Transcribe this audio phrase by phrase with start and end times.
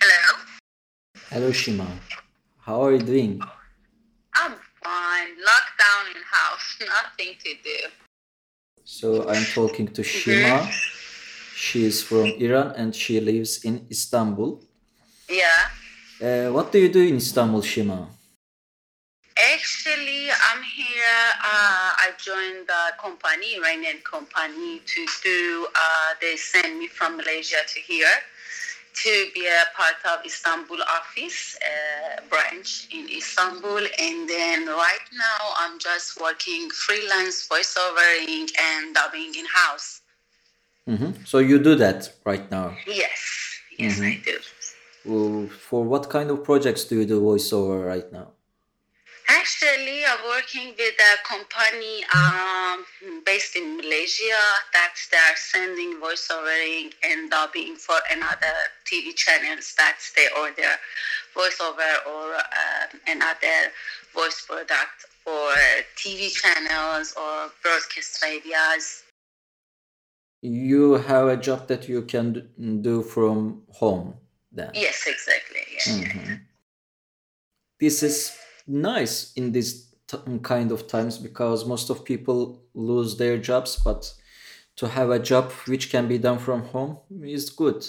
[0.00, 0.24] Hello.
[1.30, 1.86] Hello, Shima.
[2.60, 3.40] How are you doing?
[4.34, 4.54] I'm
[4.84, 5.30] fine.
[5.40, 6.78] Lockdown in house.
[6.84, 7.88] Nothing to do.
[8.84, 10.68] So, I'm talking to Shima.
[11.56, 14.60] She is from Iran and she lives in Istanbul.
[15.28, 15.70] Yeah.
[16.20, 18.08] Uh, what do you do in Istanbul, Shima?
[19.54, 20.30] Actually.
[21.42, 25.66] Uh, I joined the company, Iranian company, to do.
[25.74, 28.18] Uh, they sent me from Malaysia to here
[29.04, 33.82] to be a part of Istanbul office uh, branch in Istanbul.
[33.98, 40.00] And then right now, I'm just working freelance voiceovering and dubbing in house.
[40.86, 42.76] hmm So, you do that right now.
[42.86, 43.18] Yes,
[43.78, 44.36] yes, I do.
[45.08, 48.37] Uh, For what kind of projects do you do voiceover right now?
[49.30, 52.84] Actually, I'm working with a company um,
[53.26, 54.40] based in Malaysia
[54.72, 60.72] that they're sending voiceovering and dubbing for another TV channels that they order
[61.36, 63.70] voiceover or um, another
[64.14, 65.52] voice product for
[65.96, 69.02] TV channels or broadcast radios.
[70.40, 72.48] You have a job that you can
[72.80, 74.14] do from home
[74.52, 74.70] then.
[74.72, 75.66] Yes, exactly.
[75.70, 76.08] Yeah.
[76.08, 76.40] Mhm.
[77.78, 78.32] This is
[78.68, 84.12] nice in this t- kind of times because most of people lose their jobs, but
[84.76, 87.84] to have a job which can be done from home is good.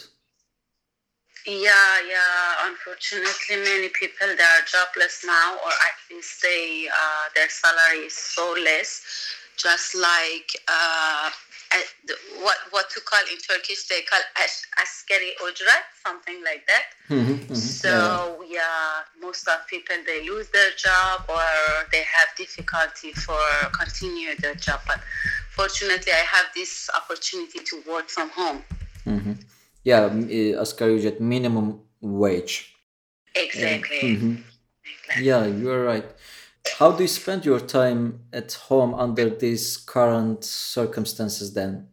[1.45, 2.67] Yeah, yeah.
[2.67, 8.13] Unfortunately, many people they are jobless now, or at least they uh, their salary is
[8.13, 9.01] so less.
[9.57, 11.29] Just like uh,
[12.41, 16.85] what what to call in Turkish they call as- askeri ücret, something like that.
[17.09, 18.57] Mhm, mhm, So yeah.
[18.57, 21.45] yeah, most of people they lose their job or
[21.91, 24.79] they have difficulty for continue their job.
[24.87, 24.99] But
[25.55, 28.63] fortunately, I have this opportunity to work from home.
[29.05, 29.35] Mhm.
[29.83, 32.73] Yeah, m- e, asgari ücret minimum wage.
[33.35, 33.43] Yeah.
[33.43, 34.01] Exactly.
[34.17, 34.43] mhm.
[34.83, 35.25] exactly.
[35.25, 36.05] Yeah, you're right.
[36.77, 41.89] How do you spend your time at home under these current circumstances then?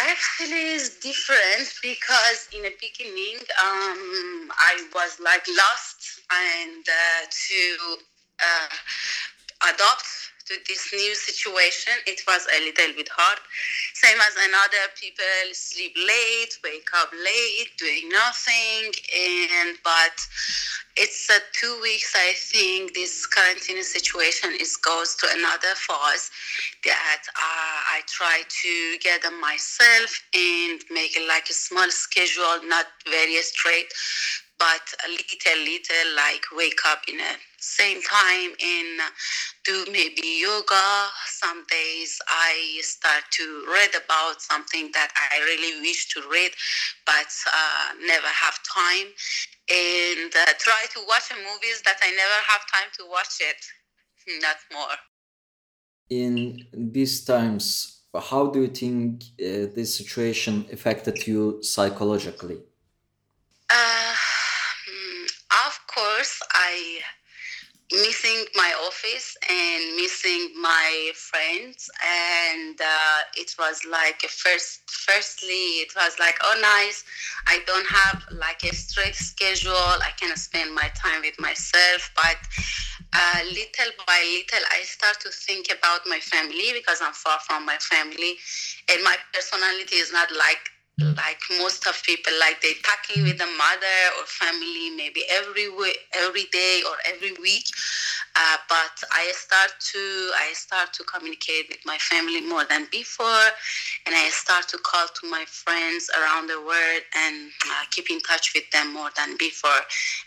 [0.00, 7.96] Actually, it's different because in the beginning, um, I was like lost and uh, to
[8.40, 13.38] uh, adopt to this new situation, it was a little bit hard.
[13.94, 20.16] Same as another people sleep late, wake up late, doing nothing, and but
[20.96, 22.12] it's uh, two weeks.
[22.14, 26.30] I think this quarantine situation is goes to another phase
[26.84, 33.40] that uh, I try to gather myself and make like a small schedule, not very
[33.42, 33.88] straight,
[34.64, 38.96] but a little, little, like wake up in a same time and
[39.64, 40.86] do maybe yoga.
[41.42, 43.44] Some days I start to
[43.76, 46.52] read about something that I really wish to read,
[47.04, 49.08] but uh, never have time,
[49.68, 53.60] and uh, try to watch a movies that I never have time to watch it.
[54.46, 54.96] Not more.
[56.08, 57.66] In these times,
[58.30, 62.60] how do you think uh, this situation affected you psychologically?
[63.70, 64.14] Uh,
[65.94, 67.00] course, I
[67.92, 74.80] missing my office and missing my friends, and uh, it was like first.
[74.90, 77.04] Firstly, it was like, oh, nice.
[77.46, 79.72] I don't have like a straight schedule.
[79.74, 82.38] I can spend my time with myself, but
[83.12, 87.66] uh, little by little, I start to think about my family because I'm far from
[87.66, 88.36] my family,
[88.90, 93.46] and my personality is not like like most of people like they talking with the
[93.58, 97.66] mother or family maybe every week every day or every week.
[98.36, 99.98] Uh, but i start to
[100.36, 103.46] i start to communicate with my family more than before.
[104.06, 108.20] And i start to call to my friends around the world and uh, keep in
[108.20, 109.82] touch with them more than before.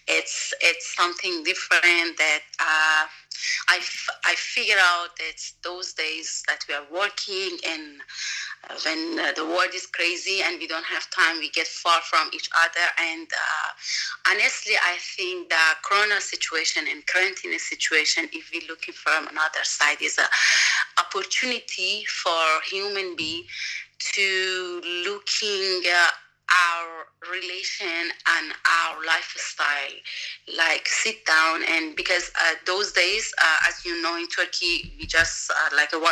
[0.07, 3.05] It's it's something different that uh,
[3.69, 8.01] I, f- I figure out that those days that we are working and
[8.83, 12.29] when uh, the world is crazy and we don't have time, we get far from
[12.33, 12.85] each other.
[12.99, 19.27] And uh, honestly, I think the Corona situation and quarantine situation, if we're looking from
[19.27, 20.27] another side, is a
[20.99, 23.43] opportunity for human being
[23.99, 26.09] to looking uh,
[26.51, 29.95] our relation and our lifestyle.
[30.57, 35.05] Like sit down and because uh, those days uh, as you know in turkey we
[35.05, 36.03] just uh, like a 100%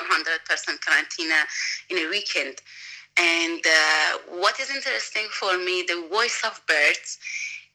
[0.85, 1.31] quarantine
[1.89, 2.55] in a weekend.
[3.17, 7.17] And uh, what is interesting for me the voice of birds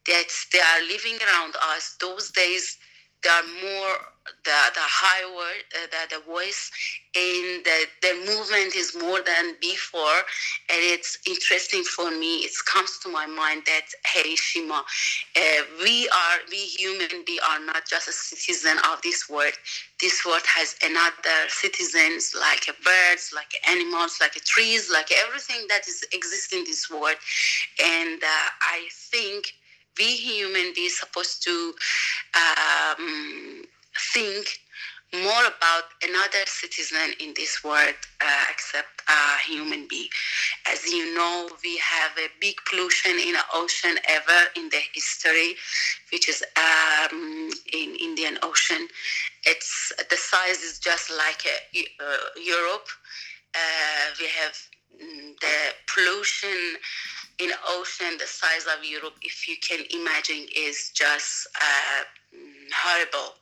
[0.07, 2.79] that they are living around us those days
[3.23, 3.97] they are more
[4.45, 6.71] the the high word, uh, the the voice,
[7.15, 10.21] and the the movement is more than before.
[10.69, 12.39] And it's interesting for me.
[12.39, 14.85] It comes to my mind that Hiroshima,
[15.37, 17.25] uh, we are we human.
[17.27, 19.55] We are not just a citizen of this world.
[20.01, 26.05] This world has another citizens like birds, like animals, like trees, like everything that is
[26.13, 27.17] exists in this world.
[27.83, 29.53] And uh, I think
[29.99, 31.75] we human beings supposed to
[32.35, 33.63] um,
[34.15, 34.61] think
[35.13, 40.09] more about another citizen in this world uh, except a human being.
[40.71, 45.57] As you know, we have a big pollution in the ocean ever in the history,
[46.13, 48.87] which is um, in Indian Ocean.
[49.45, 52.87] It's the size is just like a, uh, Europe.
[53.53, 54.55] Uh, we have
[54.95, 56.77] mm, the pollution
[57.41, 62.05] in the ocean the size of Europe, if you can imagine, is just uh,
[62.75, 63.35] horrible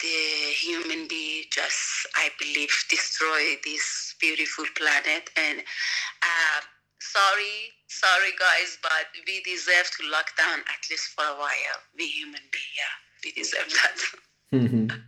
[0.00, 5.30] the human being just, I believe, destroy this beautiful planet.
[5.36, 6.60] And uh,
[7.00, 11.78] sorry, sorry guys, but we deserve to lock down at least for a while.
[11.96, 12.94] We human being, yeah,
[13.24, 14.98] we deserve that.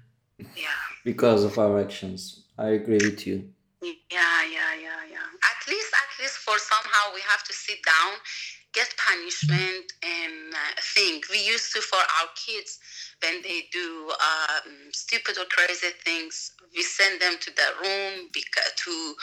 [0.57, 0.81] yeah.
[1.05, 3.49] Because of our actions, I agree with you.
[3.83, 5.29] Yeah, yeah, yeah, yeah.
[5.51, 5.90] At least,
[6.21, 8.19] least for somehow we have to sit down
[8.73, 11.29] get punishment and uh, think.
[11.31, 12.79] We used to for our kids
[13.23, 18.73] when they do um, stupid or crazy things, we send them to the room because,
[18.85, 19.15] to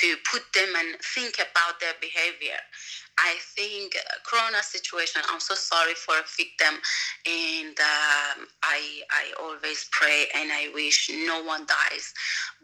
[0.00, 2.58] to put them and think about their behavior.
[3.18, 5.22] I think uh, Corona situation.
[5.30, 6.80] I'm so sorry for a victim,
[7.26, 12.12] and um, I I always pray and I wish no one dies.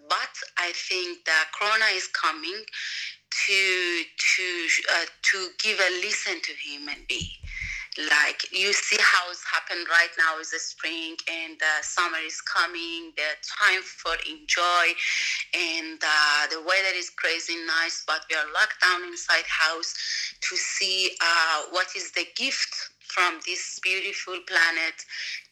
[0.09, 2.65] But I think that Corona is coming
[3.47, 4.03] to
[4.37, 7.35] to uh, to give a listen to human being.
[7.97, 12.41] Like you see how it's happened right now is the spring and the summer is
[12.41, 14.87] coming the time for enjoy
[15.55, 19.95] and uh, the weather is crazy nice but we are locked down inside house
[20.41, 22.75] to see uh, what is the gift
[23.07, 24.99] from this beautiful planet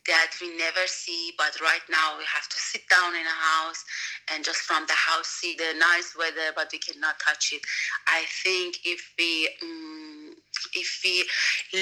[0.06, 3.84] that we never see but right now we have to sit down in a house
[4.32, 7.62] and just from the house see the nice weather but we cannot touch it.
[8.08, 10.34] I think if we um,
[10.75, 11.25] if we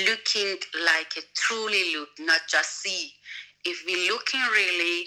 [0.06, 0.56] looking
[0.87, 3.12] like a truly look not just see
[3.64, 5.06] if we looking really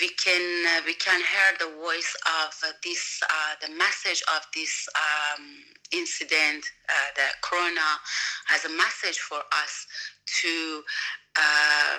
[0.00, 4.42] we can uh, we can hear the voice of uh, this uh, the message of
[4.54, 5.46] this um,
[5.92, 7.88] incident uh, the corona
[8.46, 9.86] has a message for us
[10.26, 10.82] to
[11.36, 11.98] uh,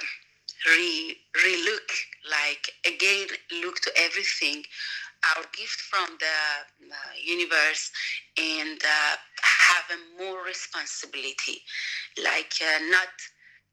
[0.68, 1.90] re relook
[2.30, 3.28] like again
[3.62, 4.64] look to everything
[5.36, 6.26] our gift from the
[6.92, 7.92] uh, universe
[8.38, 11.62] and uh, have a more responsibility
[12.18, 13.10] like uh, not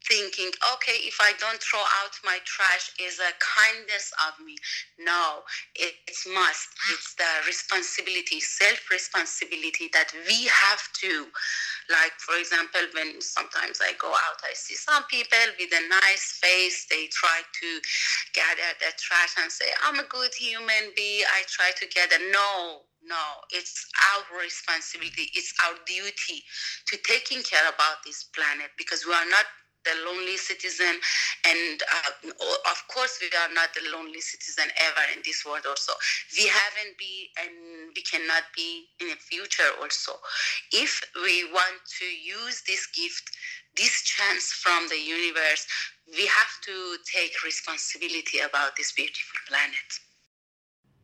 [0.07, 4.55] thinking, okay, if I don't throw out my trash is a kindness of me.
[4.99, 5.41] No,
[5.75, 6.69] it's must.
[6.91, 11.27] It's the responsibility, self-responsibility that we have to.
[11.89, 16.39] Like, for example, when sometimes I go out, I see some people with a nice
[16.41, 16.85] face.
[16.89, 17.69] They try to
[18.33, 21.25] gather the trash and say, I'm a good human being.
[21.31, 22.19] I try to gather.
[22.31, 25.29] No, no, it's our responsibility.
[25.33, 26.43] It's our duty
[26.87, 29.45] to taking care about this planet because we are not
[29.85, 30.95] the lonely citizen
[31.47, 32.31] and uh,
[32.71, 35.93] of course we are not the lonely citizen ever in this world also.
[36.37, 40.13] We haven't been and we cannot be in the future also.
[40.71, 43.31] If we want to use this gift
[43.77, 45.65] this chance from the universe
[46.07, 49.89] we have to take responsibility about this beautiful planet.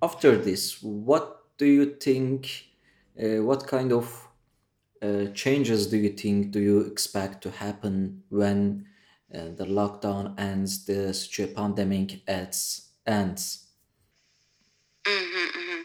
[0.01, 2.65] After this what do you think
[3.21, 4.26] uh, what kind of
[5.01, 8.85] uh, changes do you think do you expect to happen when
[9.33, 11.13] uh, the lockdown ends, the
[11.55, 12.89] pandemic ends?
[13.05, 13.67] ends?
[15.05, 15.81] Mm-hmm, mm-hmm.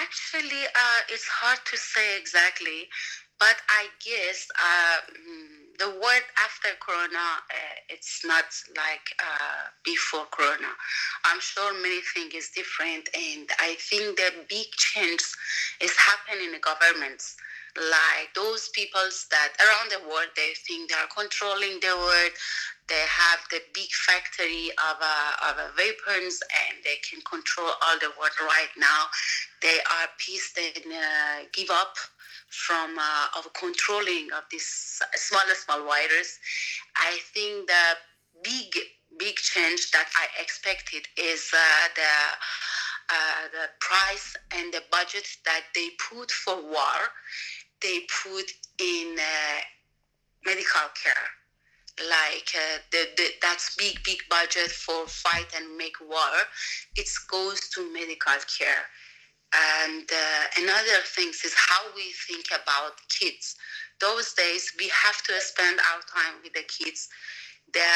[0.00, 2.88] Actually, uh, it's hard to say exactly,
[3.40, 8.44] but I guess uh, mm, the word after Corona, uh, it's not
[8.76, 10.70] like uh, before Corona.
[11.24, 15.22] I'm sure many things is different, and I think the big change
[15.80, 17.36] is happening in the governments
[17.76, 22.32] like those peoples that around the world they think they are controlling the world.
[22.88, 26.38] They have the big factory of, uh, of uh, weapons
[26.70, 29.06] and they can control all the world right now.
[29.60, 31.96] They are pissed and uh, give up
[32.48, 36.38] from uh, of controlling of this small small virus.
[36.94, 37.96] I think the
[38.42, 38.74] big
[39.18, 42.14] big change that i expected is uh, the
[43.08, 46.98] uh, the price and the budget that they put for war
[47.86, 48.48] they put
[48.80, 49.60] in uh,
[50.44, 51.28] medical care.
[52.00, 56.34] like uh, the, the, that's big big budget for fight and make war.
[56.96, 58.84] It goes to medical care.
[59.88, 63.56] And uh, another thing is how we think about kids.
[64.00, 67.08] Those days we have to spend our time with the kids.
[67.72, 67.92] The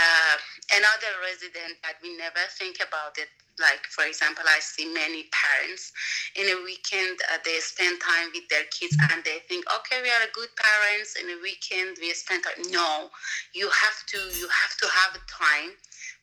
[0.77, 3.29] another resident that we never think about it
[3.61, 5.93] like for example i see many parents
[6.37, 10.09] in a weekend uh, they spend time with their kids and they think okay we
[10.11, 11.17] are good parents.
[11.21, 12.63] In a weekend we spend time.
[12.71, 13.11] No
[13.55, 15.73] you have to you have to have time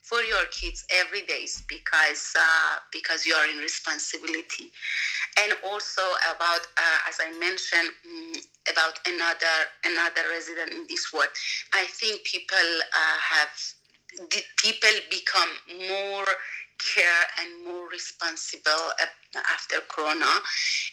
[0.01, 4.71] for your kids every day because uh, because you are in responsibility.
[5.39, 6.01] And also
[6.35, 8.33] about uh, as i mentioned um,
[8.71, 11.29] about another another resident in this world
[11.73, 13.49] i think people uh, have
[14.57, 15.49] people become
[15.89, 16.25] more
[16.79, 18.91] care and more responsible
[19.53, 20.31] after corona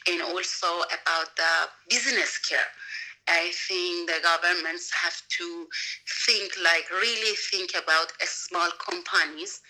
[0.09, 2.69] and also about the business care
[3.29, 5.67] I think the governments have to
[6.27, 9.61] think like really think about small companies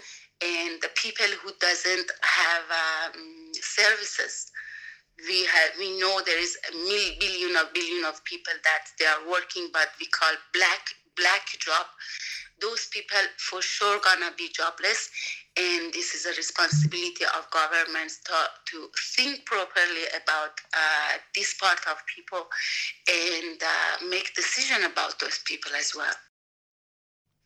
[0.43, 2.65] and the people who doesn't have
[3.15, 4.51] um, services.
[5.29, 9.07] We have we know there is a million billion of billion of people that they
[9.07, 10.83] are working, but we call black
[11.17, 11.87] black job.
[12.61, 15.11] Those people for sure gonna be jobless,
[15.57, 18.35] and this is a responsibility of governments to,
[18.71, 22.47] to think properly about uh, this part of people
[23.09, 26.15] and uh, make decision about those people as well.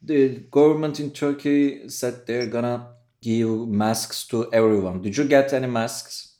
[0.02, 2.88] The government in turkey said they're gonna
[3.20, 5.02] give masks to everyone.
[5.02, 6.36] Did you get any masks?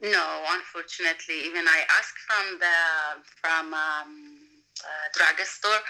[0.00, 0.36] No
[0.76, 1.46] unfortunately.
[1.48, 2.76] Even i asked from the
[3.40, 4.12] from um,
[4.84, 5.80] uh, drugstore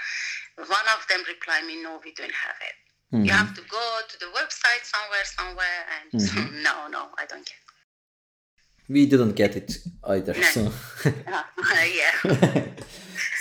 [0.57, 2.77] one of them replied me no we don't have it
[3.13, 3.25] Mm-hmm.
[3.25, 6.63] You have to go to the website somewhere, somewhere, and mm-hmm.
[6.63, 7.55] no, no, I don't get.
[7.55, 8.93] It.
[8.93, 10.35] We didn't get it either.
[10.35, 10.43] No.
[10.43, 10.73] So.
[11.33, 11.43] uh,
[12.01, 12.67] yeah.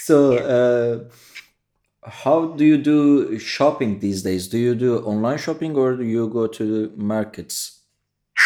[0.04, 4.48] so, uh, how do you do shopping these days?
[4.48, 7.82] Do you do online shopping or do you go to markets?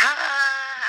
[0.02, 0.16] Uh,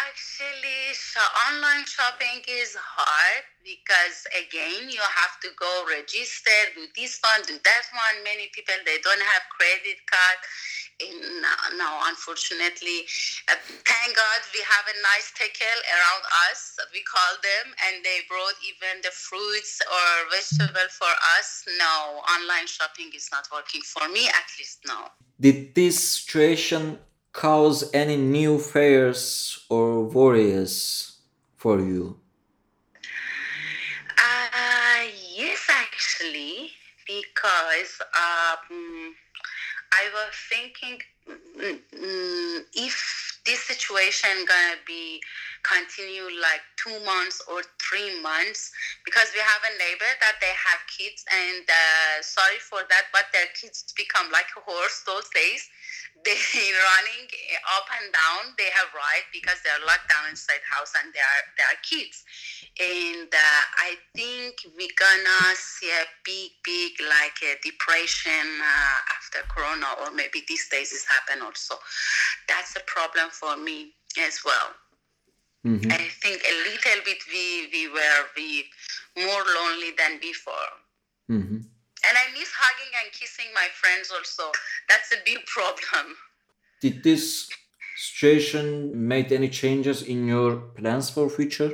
[0.09, 3.45] actually, so online shopping is hard
[3.90, 8.23] because again you have to go register do this one do that one.
[8.23, 10.38] Many people they don't have credit card.
[11.02, 11.42] In
[11.75, 13.02] now unfortunately
[13.50, 16.78] uh, thank god we have a nice tekel around us.
[16.94, 21.66] We call them and they brought even the fruits or vegetable for us.
[21.78, 25.11] No online shopping is not working for me at least no.
[25.40, 27.00] Did this situation
[27.32, 31.18] cause any new fears or worries
[31.56, 32.20] for you
[36.21, 36.71] actually
[37.07, 39.15] because um,
[39.93, 40.99] I was thinking
[41.29, 45.21] mm, if this situation gonna be
[45.62, 48.71] continue like two months or three months
[49.05, 53.25] because we have a neighbor that they have kids and uh, sorry for that but
[53.33, 55.69] their kids become like a horse those days
[56.25, 56.37] they
[56.87, 57.27] running
[57.77, 58.55] up and down.
[58.59, 62.25] They have right because they're locked down inside house and they are they are kids.
[62.79, 69.41] And uh, i think we're gonna see a big big like a depression uh, after
[69.49, 71.77] corona or maybe these days it's happened also.
[72.49, 74.75] That's a problem for me as well.
[75.61, 75.93] Mm-hmm.
[75.93, 78.65] i think a little bit we we were we
[79.17, 80.73] more lonely than before.
[81.31, 84.52] Mm-hmm and I miss hugging and kissing my friends also.
[84.88, 86.16] That's a big problem.
[86.80, 87.49] Did this
[87.97, 91.73] situation made any changes in your plans for future?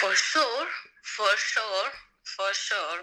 [0.00, 0.66] For sure,
[1.02, 1.88] for sure,
[2.24, 3.00] for sure.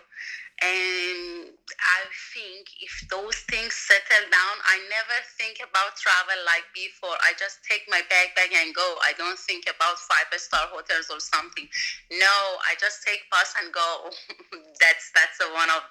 [0.62, 2.02] And I
[2.34, 7.18] think if those things settle down, I never think about travel like before.
[7.26, 8.86] I just take my backpack and go.
[9.02, 11.66] I don't think about five star hotels or something.
[12.14, 12.36] No,
[12.70, 14.14] I just take bus and go.
[14.82, 15.82] that's that's a one of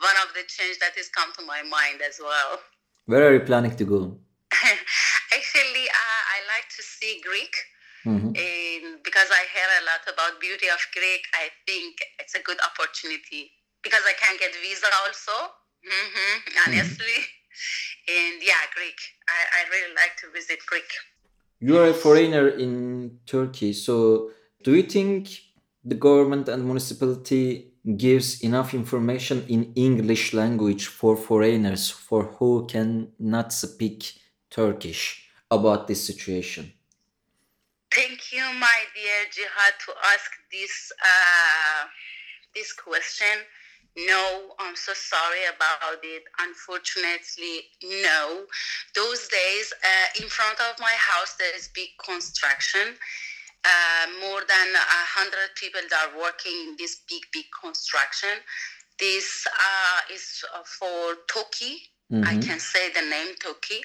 [0.00, 2.64] one of the change that has come to my mind as well.
[3.04, 4.16] Where are you planning to go?
[5.36, 7.52] Actually, uh, I like to see Greek.
[8.08, 8.36] Mm-hmm.
[8.36, 12.60] And because I hear a lot about beauty of Greek, I think it's a good
[12.64, 13.52] opportunity
[13.84, 15.52] because I can't get visa also.
[15.84, 18.12] Mm-hmm, honestly, mm-hmm.
[18.16, 18.98] and yeah, Greek.
[19.28, 20.90] I, I really like to visit Greek.
[21.60, 24.30] You are a foreigner in Turkey, so
[24.62, 25.28] do you think
[25.84, 33.12] the government and municipality gives enough information in English language for foreigners for who can
[33.18, 34.14] not speak
[34.50, 36.72] Turkish about this situation?
[37.94, 41.84] Thank you, my dear Jihad, to ask this uh,
[42.54, 43.36] this question
[43.96, 46.24] no, I'm so sorry about it.
[46.40, 47.70] Unfortunately,
[48.02, 48.44] no.
[48.94, 52.96] Those days, uh, in front of my house, there is big construction.
[53.64, 58.36] Uh, more than a hundred people that are working in this big, big construction.
[58.98, 60.44] This uh, is
[60.78, 61.93] for Toki.
[62.12, 62.24] Mm-hmm.
[62.28, 63.80] I can say the name Toki.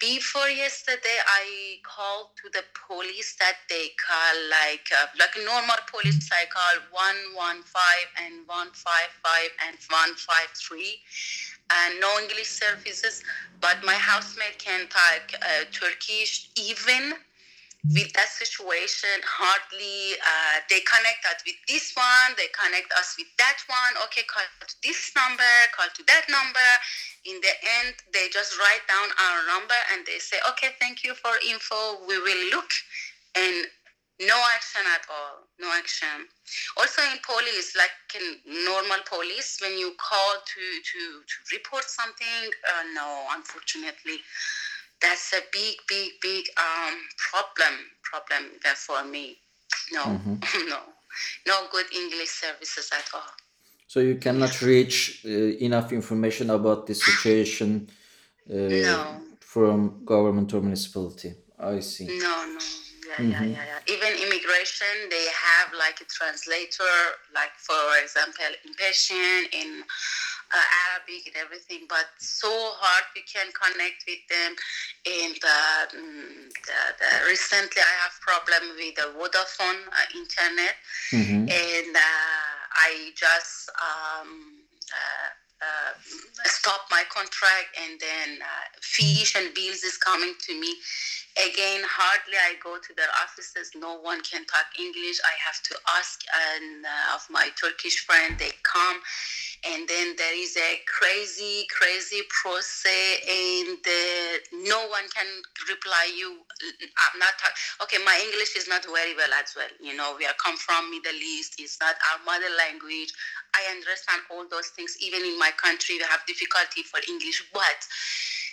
[0.00, 6.28] Before yesterday, I called to the police that they call like uh, like normal police.
[6.32, 10.98] I call one one five and one five five and one five three,
[11.70, 13.22] and no English services.
[13.60, 17.14] But my housemate can talk uh, Turkish even
[17.90, 23.26] with that situation, hardly uh, they connect us with this one, they connect us with
[23.42, 23.98] that one.
[24.06, 26.70] Okay, call to this number, call to that number.
[27.26, 31.14] In the end, they just write down our number and they say, okay, thank you
[31.18, 32.06] for info.
[32.06, 32.70] We will look.
[33.34, 33.66] And
[34.22, 35.50] no action at all.
[35.58, 36.30] No action.
[36.78, 42.46] Also in police, like in normal police, when you call to, to, to report something,
[42.46, 44.22] uh, no, unfortunately
[45.02, 46.94] that's a big, big, big um,
[47.30, 49.38] problem problem there for me.
[49.92, 50.34] No, mm-hmm.
[50.68, 50.80] no,
[51.46, 53.32] no good English services at all.
[53.86, 57.90] So you cannot reach uh, enough information about the situation
[58.50, 59.16] uh, no.
[59.40, 61.34] from government or municipality.
[61.58, 62.06] I see.
[62.06, 62.58] No, no.
[63.12, 63.30] Yeah, mm-hmm.
[63.30, 63.94] yeah, yeah, yeah.
[63.94, 66.94] Even immigration, they have like a translator,
[67.34, 69.82] like for example, in Persian, in
[70.52, 70.60] uh,
[70.92, 74.52] Arabic and everything, but so hard we can connect with them.
[75.06, 80.76] And uh, the, the, recently, I have problem with the Vodafone uh, internet,
[81.12, 81.48] mm-hmm.
[81.48, 84.60] and uh, I just um,
[84.92, 85.28] uh,
[85.62, 85.92] uh,
[86.44, 88.38] stop my contract, and then
[88.80, 90.74] fees and bills is coming to me
[91.40, 95.74] again hardly i go to their offices no one can talk english i have to
[95.96, 96.20] ask
[96.52, 99.00] and uh, of my turkish friend they come
[99.64, 104.34] and then there is a crazy crazy process and uh,
[104.66, 105.26] no one can
[105.68, 106.42] reply you.
[106.82, 107.34] I'm not
[107.82, 109.70] okay my english is not very well as well.
[109.80, 113.12] You know we are come from middle east it's not our mother language.
[113.54, 117.42] I understand all those things even in my country we have difficulty for english.
[117.52, 117.78] But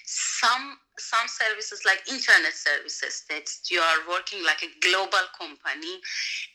[0.06, 6.02] some some services like internet services that you are working like a global company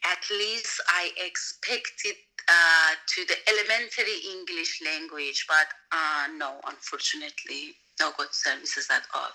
[0.04, 2.16] at least i expected
[2.48, 9.30] uh, to the elementary english language but uh, no unfortunately no good services at all.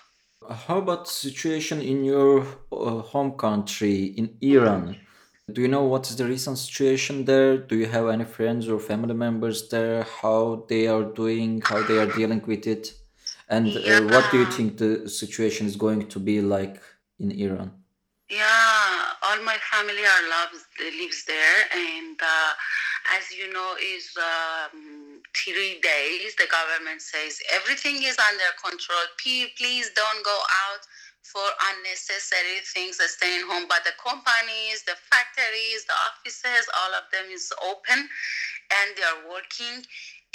[0.54, 4.96] How about the situation in your uh, home country in iran?
[5.52, 7.58] Do you know what is the recent situation there?
[7.58, 10.06] Do you have any friends or family members there?
[10.22, 12.94] How they are doing how they are dealing with it?
[13.48, 13.98] And yeah.
[13.98, 16.80] uh, what do you think the situation is going to be like
[17.18, 17.72] in Iran?
[18.30, 22.52] Yeah, all my family are loves, lives there, and uh,
[23.18, 26.36] as you know, is um, three days.
[26.36, 29.04] The government says everything is under control.
[29.58, 30.82] Please don't go out
[31.22, 31.44] for
[31.74, 32.98] unnecessary things.
[33.00, 38.08] Staying home, but the companies, the factories, the offices, all of them is open,
[38.72, 39.84] and they are working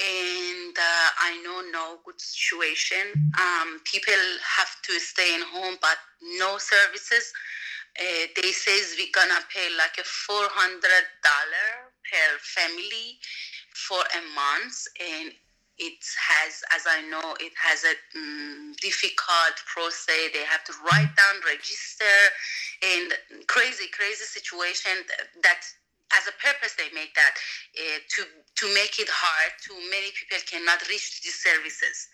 [0.01, 3.31] and uh, I know no good situation.
[3.39, 4.19] Um, people
[4.57, 5.97] have to stay in home, but
[6.39, 7.31] no services.
[7.99, 11.71] Uh, they says we're gonna pay like a four hundred dollar
[12.11, 13.17] per family
[13.73, 15.31] for a month, and
[15.77, 20.31] it has, as I know, it has a um, difficult process.
[20.33, 22.15] They have to write down, register,
[22.81, 23.13] and
[23.47, 24.91] crazy, crazy situation
[25.43, 25.61] that
[26.13, 27.33] as a purpose they make that
[27.79, 28.21] uh, to
[28.55, 32.07] to make it hard to many people cannot reach these services.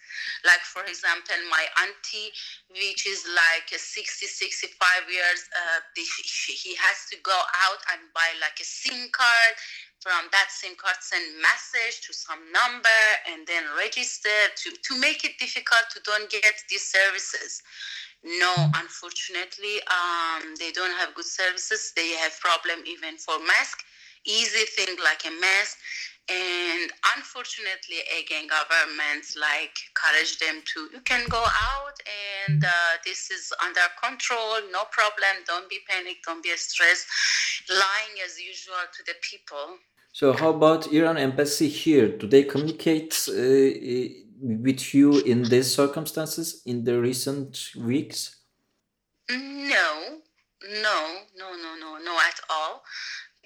[0.48, 2.32] Like for example my auntie
[2.72, 7.36] which is like 60 65 years uh, he has to go
[7.68, 9.56] out and buy like a sim card.
[10.00, 14.34] From that sim card send message to some number and then register
[14.66, 17.62] to, to make it difficult to don't get these services
[18.24, 21.92] no, unfortunately, um, they don't have good services.
[21.96, 23.84] They have problem even for mask,
[24.26, 25.78] easy thing like a mask.
[26.30, 31.98] And unfortunately, again, governments like encourage them to you can go out
[32.48, 35.44] and uh, this is under control, no problem.
[35.48, 37.08] Don't be panic, don't be stressed.
[37.70, 39.78] Lying as usual to the people.
[40.14, 42.08] So, how about Iran embassy here?
[42.08, 43.34] Do they communicate uh,
[44.42, 48.38] with you in these circumstances in the recent weeks?
[49.30, 50.20] No,
[50.84, 51.00] no,
[51.38, 52.84] no, no, no, no at all.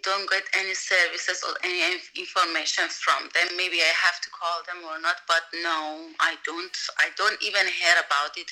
[0.04, 1.82] Don't get any services or any
[2.16, 3.58] information from them.
[3.58, 6.78] Maybe I have to call them or not, but no, I don't.
[7.00, 8.46] I don't even hear about it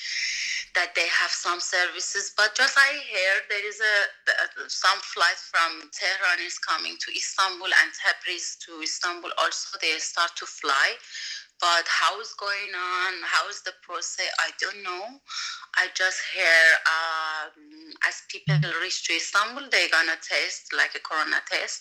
[0.74, 2.34] that they have some services.
[2.36, 7.70] But just I hear there is a some flight from Tehran is coming to Istanbul
[7.70, 9.30] and Tabriz to Istanbul.
[9.38, 10.98] Also, they start to fly
[11.64, 15.04] but how is going on how is the process i don't know
[15.80, 17.56] i just hear um,
[18.08, 21.80] as people reach to istanbul they're gonna test like a corona test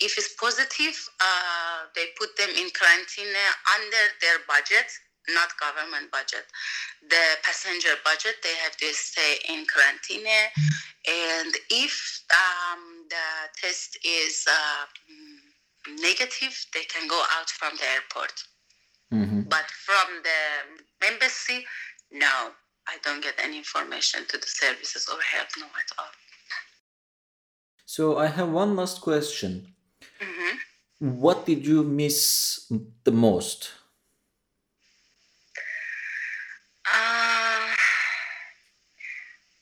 [0.00, 3.32] If it's positive, uh, they put them in quarantine
[3.76, 4.90] under their budget,
[5.30, 6.46] not government budget.
[7.08, 10.26] The passenger budget, they have to stay in quarantine.
[11.06, 13.26] And if um, the
[13.60, 14.86] test is uh,
[16.02, 18.34] negative, they can go out from the airport.
[19.12, 19.42] Mm-hmm.
[19.42, 21.64] But from the embassy,
[22.10, 22.52] no,
[22.86, 26.10] I don't get any information to the services or help, no at all.
[27.86, 29.74] So I have one last question.
[30.20, 31.20] Mm-hmm.
[31.20, 32.70] What did you miss
[33.04, 33.70] the most?
[36.92, 37.74] Uh,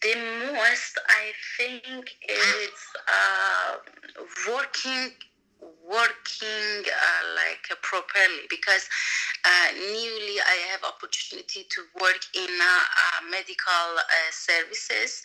[0.02, 0.14] the
[0.52, 2.70] most, I think, is
[3.09, 3.76] uh,
[4.48, 5.12] working
[5.87, 8.88] working uh, like properly because
[9.74, 15.22] newly I have opportunity to work in uh, uh, medical uh, services.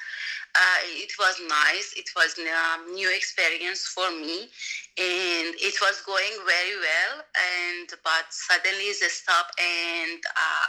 [1.01, 1.93] it was nice.
[1.95, 4.49] It was a um, new experience for me,
[4.97, 7.21] and it was going very well.
[7.21, 10.21] And but suddenly the stop, and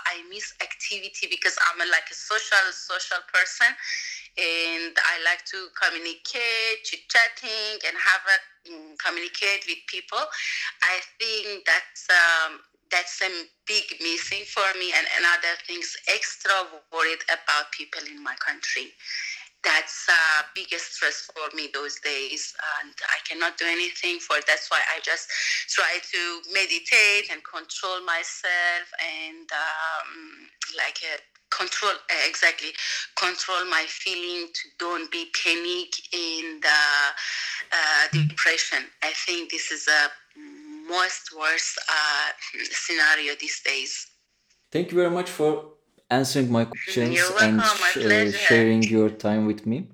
[0.06, 3.72] I miss activity because I'm a, like a social social person
[4.38, 8.38] and I like to communicate, chit chatting, and have a
[8.70, 10.22] um, communicate with people.
[10.82, 12.60] I think that's um,
[13.32, 16.52] a big missing for me, and another things extra
[16.92, 18.92] worried about people in my country.
[19.64, 24.36] That's uh, biggest stress for me those days, and I cannot do anything for.
[24.36, 24.46] It.
[24.46, 25.28] That's why I just
[25.68, 26.22] try to
[26.54, 31.18] meditate and control myself, and um, like a
[31.50, 32.68] control uh, exactly
[33.16, 36.82] control my feeling to don't be panic in the
[37.72, 40.08] uh, depression i think this is a
[40.88, 42.28] most worst uh,
[42.70, 44.06] scenario these days.
[44.72, 45.72] Thank you very much for
[46.10, 49.88] answering my questions and uh, sharing your time with me